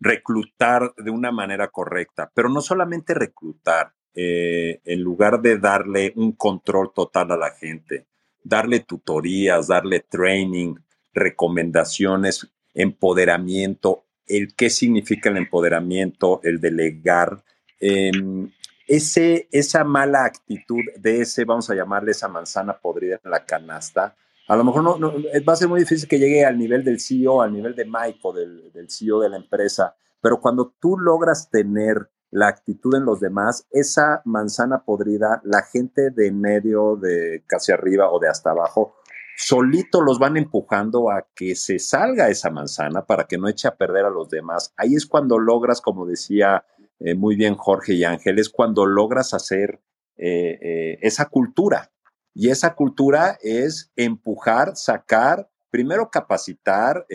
[0.00, 6.32] reclutar de una manera correcta, pero no solamente reclutar, eh, en lugar de darle un
[6.32, 8.06] control total a la gente,
[8.44, 10.74] darle tutorías, darle training,
[11.14, 17.42] recomendaciones, empoderamiento, el qué significa el empoderamiento, el delegar,
[17.80, 18.50] em,
[18.92, 24.14] ese, esa mala actitud de ese, vamos a llamarle esa manzana podrida en la canasta,
[24.48, 25.12] a lo mejor no,
[25.48, 27.90] va a ser muy difícil que llegue al nivel del CEO, al nivel de
[28.22, 33.06] o del, del CEO de la empresa, pero cuando tú logras tener la actitud en
[33.06, 38.50] los demás, esa manzana podrida, la gente de medio, de casi arriba o de hasta
[38.50, 38.96] abajo,
[39.38, 43.76] solito los van empujando a que se salga esa manzana para que no eche a
[43.76, 44.74] perder a los demás.
[44.76, 46.66] Ahí es cuando logras, como decía
[47.00, 49.80] eh, muy bien Jorge y Ángel, es cuando logras hacer
[50.16, 51.90] eh, eh, esa cultura.
[52.34, 57.06] Y esa cultura es empujar, sacar, primero capacitar,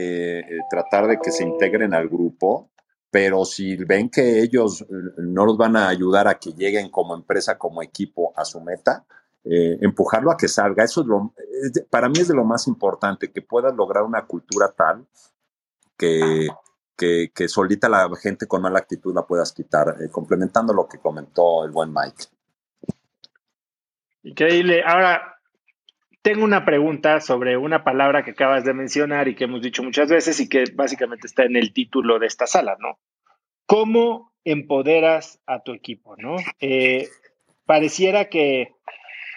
[0.69, 2.69] tratar de que se integren al grupo,
[3.09, 4.85] pero si ven que ellos
[5.17, 9.05] no los van a ayudar a que lleguen como empresa, como equipo a su meta,
[9.43, 10.83] empujarlo a que salga.
[10.83, 11.33] Eso es lo,
[11.89, 15.07] para mí es de lo más importante, que puedas lograr una cultura tal
[15.97, 16.47] que,
[16.97, 21.63] que, solita la gente con mala actitud la puedas quitar, eh, complementando lo que comentó
[21.63, 22.25] el buen Mike.
[24.23, 24.83] Increíble.
[24.85, 25.37] Ahora,
[26.21, 30.09] tengo una pregunta sobre una palabra que acabas de mencionar y que hemos dicho muchas
[30.09, 32.99] veces y que básicamente está en el título de esta sala, ¿no?
[33.65, 36.35] ¿Cómo empoderas a tu equipo, no?
[36.59, 37.07] Eh,
[37.65, 38.73] pareciera que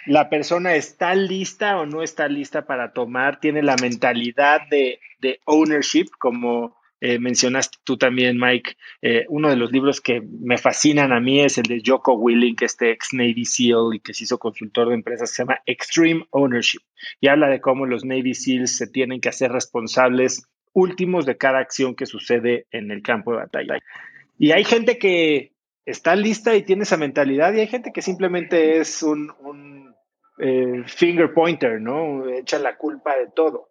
[0.05, 5.39] la persona está lista o no está lista para tomar, tiene la mentalidad de, de
[5.45, 11.11] ownership, como eh, mencionaste tú también, Mike, eh, uno de los libros que me fascinan
[11.11, 14.37] a mí es el de Joko Willing, este ex Navy SEAL y que se hizo
[14.37, 16.81] consultor de empresas, se llama Extreme Ownership
[17.19, 21.57] y habla de cómo los Navy SEALs se tienen que hacer responsables últimos de cada
[21.57, 23.79] acción que sucede en el campo de batalla.
[24.37, 25.53] Y hay gente que
[25.87, 29.80] está lista y tiene esa mentalidad y hay gente que simplemente es un
[30.43, 32.27] eh, finger pointer, ¿no?
[32.27, 33.69] Echa la culpa de todo.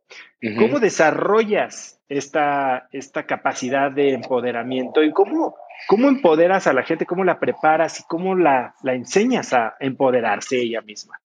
[0.57, 5.57] ¿Cómo desarrollas esta, esta capacidad de empoderamiento y cómo,
[5.89, 10.61] cómo empoderas a la gente, cómo la preparas y cómo la, la enseñas a empoderarse
[10.61, 11.21] ella misma?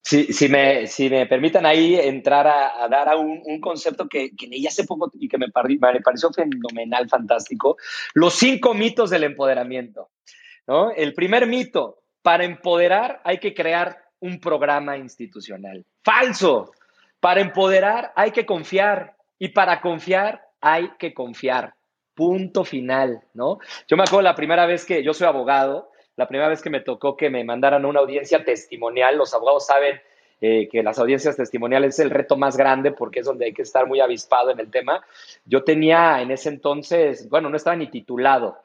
[0.00, 4.36] Si, si, me, si me permitan ahí entrar a, dar a un, un, concepto que,
[4.36, 7.78] que, leí hace poco y que me, me pareció fenomenal, fantástico,
[8.12, 10.10] los cinco mitos del empoderamiento.
[10.66, 10.90] ¿no?
[10.90, 15.84] El primer mito, para empoderar hay que crear un programa institucional.
[16.02, 16.72] Falso.
[17.20, 21.74] Para empoderar hay que confiar y para confiar hay que confiar.
[22.14, 23.58] Punto final, ¿no?
[23.86, 26.80] Yo me acuerdo la primera vez que yo soy abogado, la primera vez que me
[26.80, 30.00] tocó que me mandaran una audiencia testimonial, los abogados saben
[30.40, 33.62] eh, que las audiencias testimoniales es el reto más grande porque es donde hay que
[33.62, 35.04] estar muy avispado en el tema.
[35.44, 38.58] Yo tenía en ese entonces, bueno, no estaba ni titulado,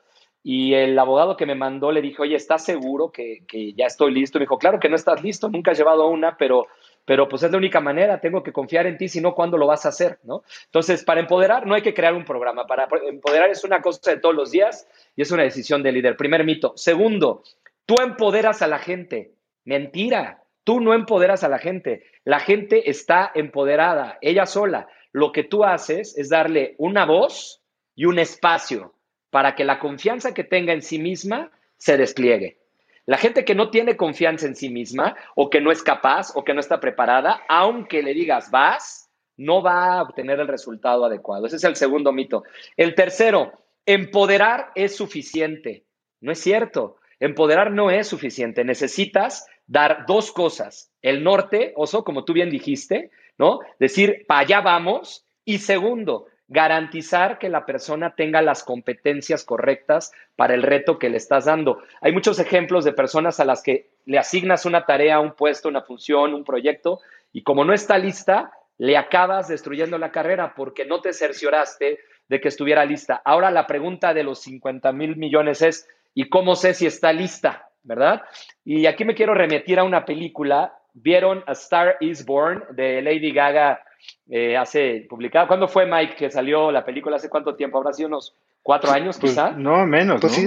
[0.43, 3.43] y el abogado que me mandó le dijo, oye, ¿estás seguro que,
[3.75, 4.39] ya estoy listo?
[4.39, 6.67] Me dijo, claro que no estás listo, nunca has llevado una, pero,
[7.03, 9.67] pero pues es la única manera, tengo que confiar en ti, si no, ¿cuándo lo
[9.67, 10.19] vas a hacer?
[10.23, 10.43] ¿no?
[10.65, 14.19] Entonces, para empoderar no hay que crear un programa, para empoderar es una cosa de
[14.19, 16.15] todos los días y es una decisión de líder.
[16.15, 16.73] Primer mito.
[16.75, 17.43] Segundo,
[17.85, 19.33] tú empoderas a la gente.
[19.65, 24.87] Mentira, tú no empoderas a la gente, la gente está empoderada, ella sola.
[25.11, 27.61] Lo que tú haces es darle una voz
[27.93, 28.93] y un espacio
[29.29, 32.57] para que la confianza que tenga en sí misma se despliegue.
[33.05, 36.43] La gente que no tiene confianza en sí misma o que no es capaz o
[36.43, 41.47] que no está preparada, aunque le digas vas, no va a obtener el resultado adecuado.
[41.47, 42.43] Ese es el segundo mito.
[42.77, 43.53] El tercero,
[43.85, 45.85] empoderar es suficiente.
[46.21, 46.97] No es cierto.
[47.19, 48.63] Empoderar no es suficiente.
[48.63, 50.91] Necesitas dar dos cosas.
[51.01, 53.59] El norte, oso, como tú bien dijiste, ¿no?
[53.79, 55.25] Decir, para allá vamos.
[55.45, 61.17] Y segundo, garantizar que la persona tenga las competencias correctas para el reto que le
[61.17, 61.81] estás dando.
[62.01, 65.83] Hay muchos ejemplos de personas a las que le asignas una tarea, un puesto, una
[65.83, 66.99] función, un proyecto,
[67.31, 72.41] y como no está lista, le acabas destruyendo la carrera porque no te cercioraste de
[72.41, 73.21] que estuviera lista.
[73.23, 77.69] Ahora la pregunta de los 50 mil millones es, ¿y cómo sé si está lista?
[77.83, 78.23] ¿Verdad?
[78.65, 80.73] Y aquí me quiero remitir a una película.
[80.93, 83.83] ¿Vieron A Star is Born de Lady Gaga
[84.29, 85.47] eh, hace publicado.
[85.47, 87.15] ¿Cuándo fue, Mike, que salió la película?
[87.15, 87.77] ¿Hace cuánto tiempo?
[87.77, 89.51] ¿Habrá sido unos cuatro años, pues, quizá?
[89.51, 90.21] No, menos.
[90.21, 90.45] Pues sí,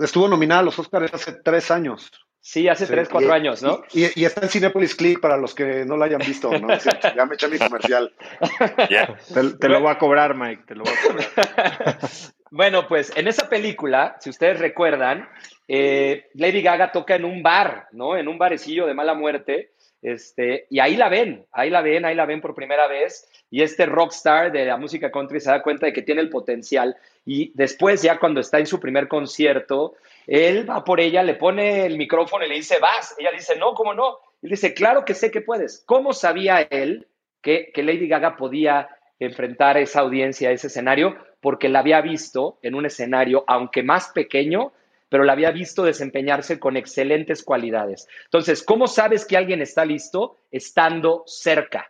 [0.00, 2.10] estuvo nominada a los Oscars hace tres años.
[2.46, 3.82] Sí, hace tres, cuatro años, ¿no?
[3.92, 6.68] Y, está en Cinepolis Click para los que no la hayan visto, ¿no?
[7.16, 8.12] ya me eché mi comercial.
[9.60, 11.98] Te, lo voy a cobrar, Mike, te lo voy a cobrar.
[12.52, 15.28] bueno, pues en esa película, si ustedes recuerdan,
[15.66, 18.16] eh, Lady Gaga toca en un bar, ¿no?
[18.16, 22.14] En un barecillo de mala muerte este, y ahí la ven, ahí la ven, ahí
[22.14, 23.28] la ven por primera vez.
[23.50, 26.96] Y este rockstar de la música country se da cuenta de que tiene el potencial.
[27.24, 29.94] Y después, ya cuando está en su primer concierto,
[30.26, 33.14] él va por ella, le pone el micrófono y le dice, vas.
[33.18, 34.18] Ella dice, no, ¿cómo no?
[34.42, 35.82] Y dice, claro que sé que puedes.
[35.86, 37.08] ¿Cómo sabía él
[37.42, 41.16] que, que Lady Gaga podía enfrentar esa audiencia, ese escenario?
[41.40, 44.72] Porque la había visto en un escenario, aunque más pequeño,
[45.08, 48.08] pero la había visto desempeñarse con excelentes cualidades.
[48.24, 50.36] Entonces, ¿cómo sabes que alguien está listo?
[50.50, 51.88] Estando cerca,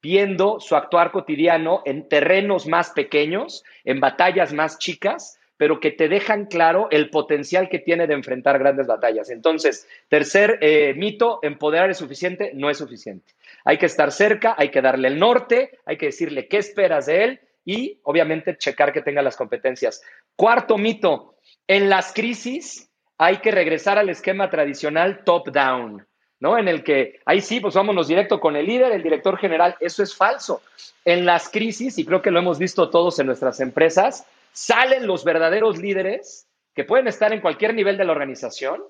[0.00, 6.08] viendo su actuar cotidiano en terrenos más pequeños, en batallas más chicas, pero que te
[6.08, 9.30] dejan claro el potencial que tiene de enfrentar grandes batallas.
[9.30, 13.32] Entonces, tercer eh, mito, empoderar es suficiente, no es suficiente.
[13.64, 17.24] Hay que estar cerca, hay que darle el norte, hay que decirle qué esperas de
[17.24, 20.02] él y obviamente checar que tenga las competencias.
[20.36, 26.06] Cuarto mito, en las crisis hay que regresar al esquema tradicional top-down,
[26.40, 26.58] ¿no?
[26.58, 29.76] En el que ahí sí, pues vámonos directo con el líder, el director general.
[29.80, 30.60] Eso es falso.
[31.04, 35.24] En las crisis, y creo que lo hemos visto todos en nuestras empresas, salen los
[35.24, 38.82] verdaderos líderes que pueden estar en cualquier nivel de la organización,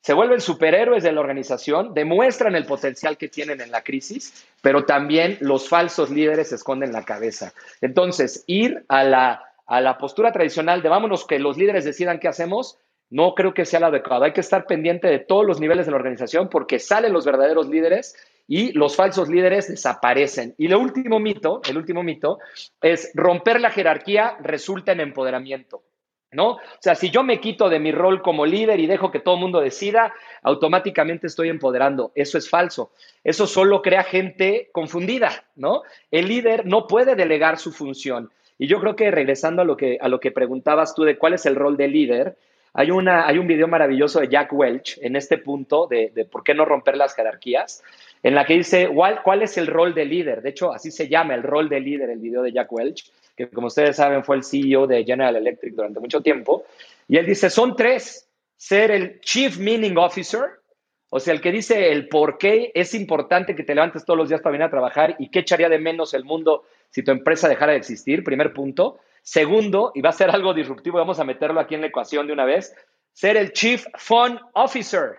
[0.00, 4.84] se vuelven superhéroes de la organización, demuestran el potencial que tienen en la crisis, pero
[4.84, 7.52] también los falsos líderes esconden la cabeza.
[7.80, 12.26] Entonces, ir a la a la postura tradicional de vámonos que los líderes decidan qué
[12.26, 12.76] hacemos,
[13.08, 14.24] no creo que sea lo adecuado.
[14.24, 17.68] Hay que estar pendiente de todos los niveles de la organización porque salen los verdaderos
[17.68, 18.16] líderes
[18.48, 20.56] y los falsos líderes desaparecen.
[20.58, 22.40] Y el último mito, el último mito
[22.82, 25.84] es romper la jerarquía resulta en empoderamiento.
[26.32, 26.50] ¿No?
[26.52, 29.34] O sea, si yo me quito de mi rol como líder y dejo que todo
[29.34, 32.12] el mundo decida, automáticamente estoy empoderando.
[32.14, 32.92] Eso es falso.
[33.24, 35.82] Eso solo crea gente confundida, ¿no?
[36.12, 38.30] El líder no puede delegar su función.
[38.58, 41.32] Y yo creo que regresando a lo que, a lo que preguntabas tú de cuál
[41.32, 42.36] es el rol del líder,
[42.74, 46.44] hay, una, hay un video maravilloso de Jack Welch en este punto de, de por
[46.44, 47.82] qué no romper las jerarquías,
[48.22, 50.42] en la que dice ¿cuál, cuál es el rol del líder.
[50.42, 53.10] De hecho, así se llama el rol del líder, el video de Jack Welch,
[53.48, 56.64] que como ustedes saben fue el CEO de General Electric durante mucho tiempo.
[57.08, 60.60] Y él dice, son tres, ser el Chief Meaning Officer,
[61.10, 64.28] o sea, el que dice el por qué es importante que te levantes todos los
[64.28, 67.48] días para venir a trabajar y qué echaría de menos el mundo si tu empresa
[67.48, 68.98] dejara de existir, primer punto.
[69.22, 72.32] Segundo, y va a ser algo disruptivo, vamos a meterlo aquí en la ecuación de
[72.32, 72.74] una vez,
[73.12, 75.18] ser el Chief Fun Officer,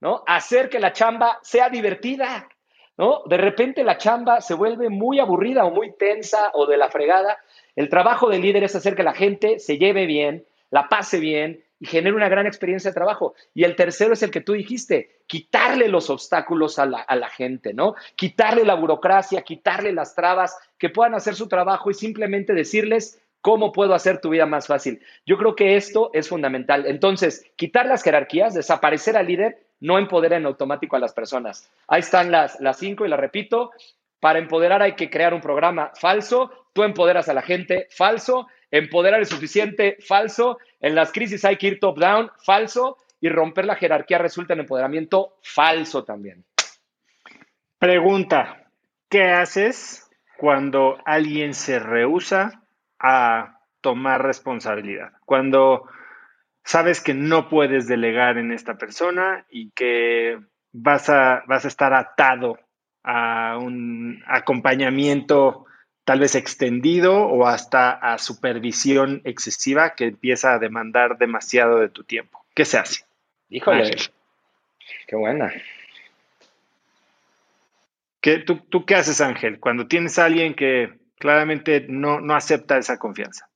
[0.00, 0.22] ¿no?
[0.26, 2.48] Hacer que la chamba sea divertida,
[2.96, 3.22] ¿no?
[3.26, 7.38] De repente la chamba se vuelve muy aburrida o muy tensa o de la fregada.
[7.76, 11.64] El trabajo del líder es hacer que la gente se lleve bien, la pase bien
[11.80, 13.34] y genere una gran experiencia de trabajo.
[13.54, 17.28] Y el tercero es el que tú dijiste, quitarle los obstáculos a la, a la
[17.28, 17.94] gente, ¿no?
[18.16, 23.72] Quitarle la burocracia, quitarle las trabas, que puedan hacer su trabajo y simplemente decirles, ¿Cómo
[23.72, 25.02] puedo hacer tu vida más fácil?
[25.26, 26.86] Yo creo que esto es fundamental.
[26.86, 31.70] Entonces, quitar las jerarquías, desaparecer al líder, no empodera en automático a las personas.
[31.86, 33.72] Ahí están las, las cinco y las repito.
[34.18, 36.50] Para empoderar hay que crear un programa falso.
[36.74, 38.48] Tú empoderas a la gente, falso.
[38.70, 40.58] Empoderar es suficiente, falso.
[40.80, 42.98] En las crisis hay que ir top-down, falso.
[43.22, 46.44] Y romper la jerarquía resulta en empoderamiento, falso también.
[47.78, 48.66] Pregunta,
[49.08, 52.60] ¿qué haces cuando alguien se rehúsa
[52.98, 55.12] a tomar responsabilidad.
[55.26, 55.88] Cuando
[56.64, 60.40] sabes que no puedes delegar en esta persona y que
[60.72, 62.58] vas a, vas a estar atado
[63.02, 65.66] a un acompañamiento
[66.04, 72.04] tal vez extendido o hasta a supervisión excesiva que empieza a demandar demasiado de tu
[72.04, 72.44] tiempo.
[72.54, 73.04] ¿Qué se hace?
[73.48, 73.96] Híjole,
[75.06, 75.52] qué buena.
[78.20, 79.60] ¿Qué, tú, ¿Tú qué haces, Ángel?
[79.60, 83.48] Cuando tienes a alguien que claramente no, no acepta esa confianza.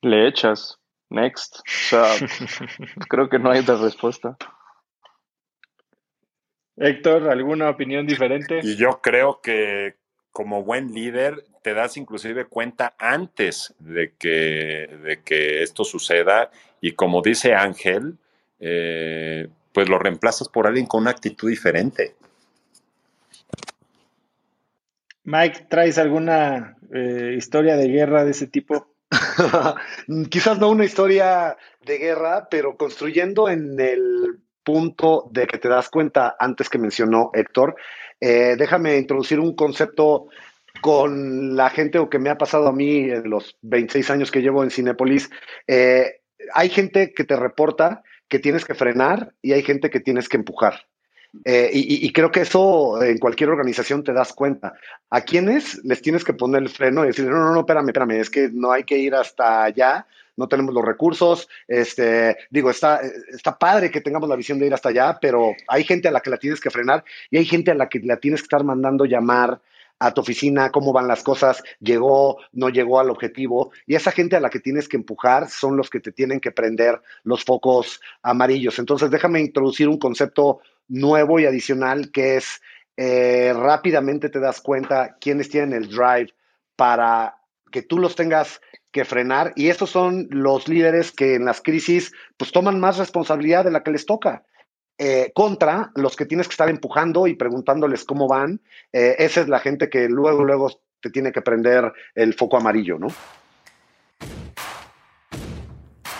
[0.00, 0.78] Le echas.
[1.10, 1.56] Next.
[1.56, 2.04] O sea,
[3.08, 4.36] creo que no hay otra respuesta.
[6.76, 8.60] Héctor, ¿alguna opinión diferente?
[8.62, 9.96] Y yo creo que
[10.30, 16.50] como buen líder te das inclusive cuenta antes de que, de que esto suceda
[16.80, 18.16] y como dice Ángel,
[18.58, 22.14] eh, pues lo reemplazas por alguien con una actitud diferente.
[25.24, 28.88] Mike, ¿traes alguna eh, historia de guerra de ese tipo?
[30.30, 35.88] Quizás no una historia de guerra, pero construyendo en el punto de que te das
[35.88, 37.76] cuenta antes que mencionó Héctor,
[38.20, 40.28] eh, déjame introducir un concepto
[40.80, 44.42] con la gente o que me ha pasado a mí en los 26 años que
[44.42, 45.30] llevo en Cinepolis.
[45.66, 46.20] Eh,
[46.54, 50.36] hay gente que te reporta que tienes que frenar y hay gente que tienes que
[50.36, 50.86] empujar.
[51.44, 54.74] Eh, y, creo que eso en cualquier organización te das cuenta.
[55.10, 58.20] ¿A quiénes les tienes que poner el freno y decir, no, no, no, espérame, espérame,
[58.20, 60.06] es que no hay que ir hasta allá,
[60.36, 64.74] no tenemos los recursos, este, digo, está, está padre que tengamos la visión de ir
[64.74, 67.70] hasta allá, pero hay gente a la que la tienes que frenar y hay gente
[67.70, 69.60] a la que la tienes que estar mandando llamar
[70.00, 73.70] a tu oficina, cómo van las cosas, llegó, no llegó al objetivo.
[73.86, 76.50] Y esa gente a la que tienes que empujar son los que te tienen que
[76.50, 78.78] prender los focos amarillos.
[78.78, 82.60] Entonces, déjame introducir un concepto nuevo y adicional que es
[82.96, 86.34] eh, rápidamente te das cuenta quiénes tienen el drive
[86.76, 87.36] para
[87.70, 92.12] que tú los tengas que frenar y esos son los líderes que en las crisis
[92.36, 94.44] pues toman más responsabilidad de la que les toca.
[95.02, 98.60] Eh, contra los que tienes que estar empujando y preguntándoles cómo van,
[98.92, 102.98] eh, esa es la gente que luego, luego te tiene que prender el foco amarillo,
[102.98, 103.06] ¿no?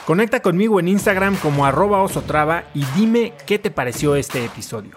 [0.07, 4.97] Conecta conmigo en Instagram como arroba osotrava y dime qué te pareció este episodio.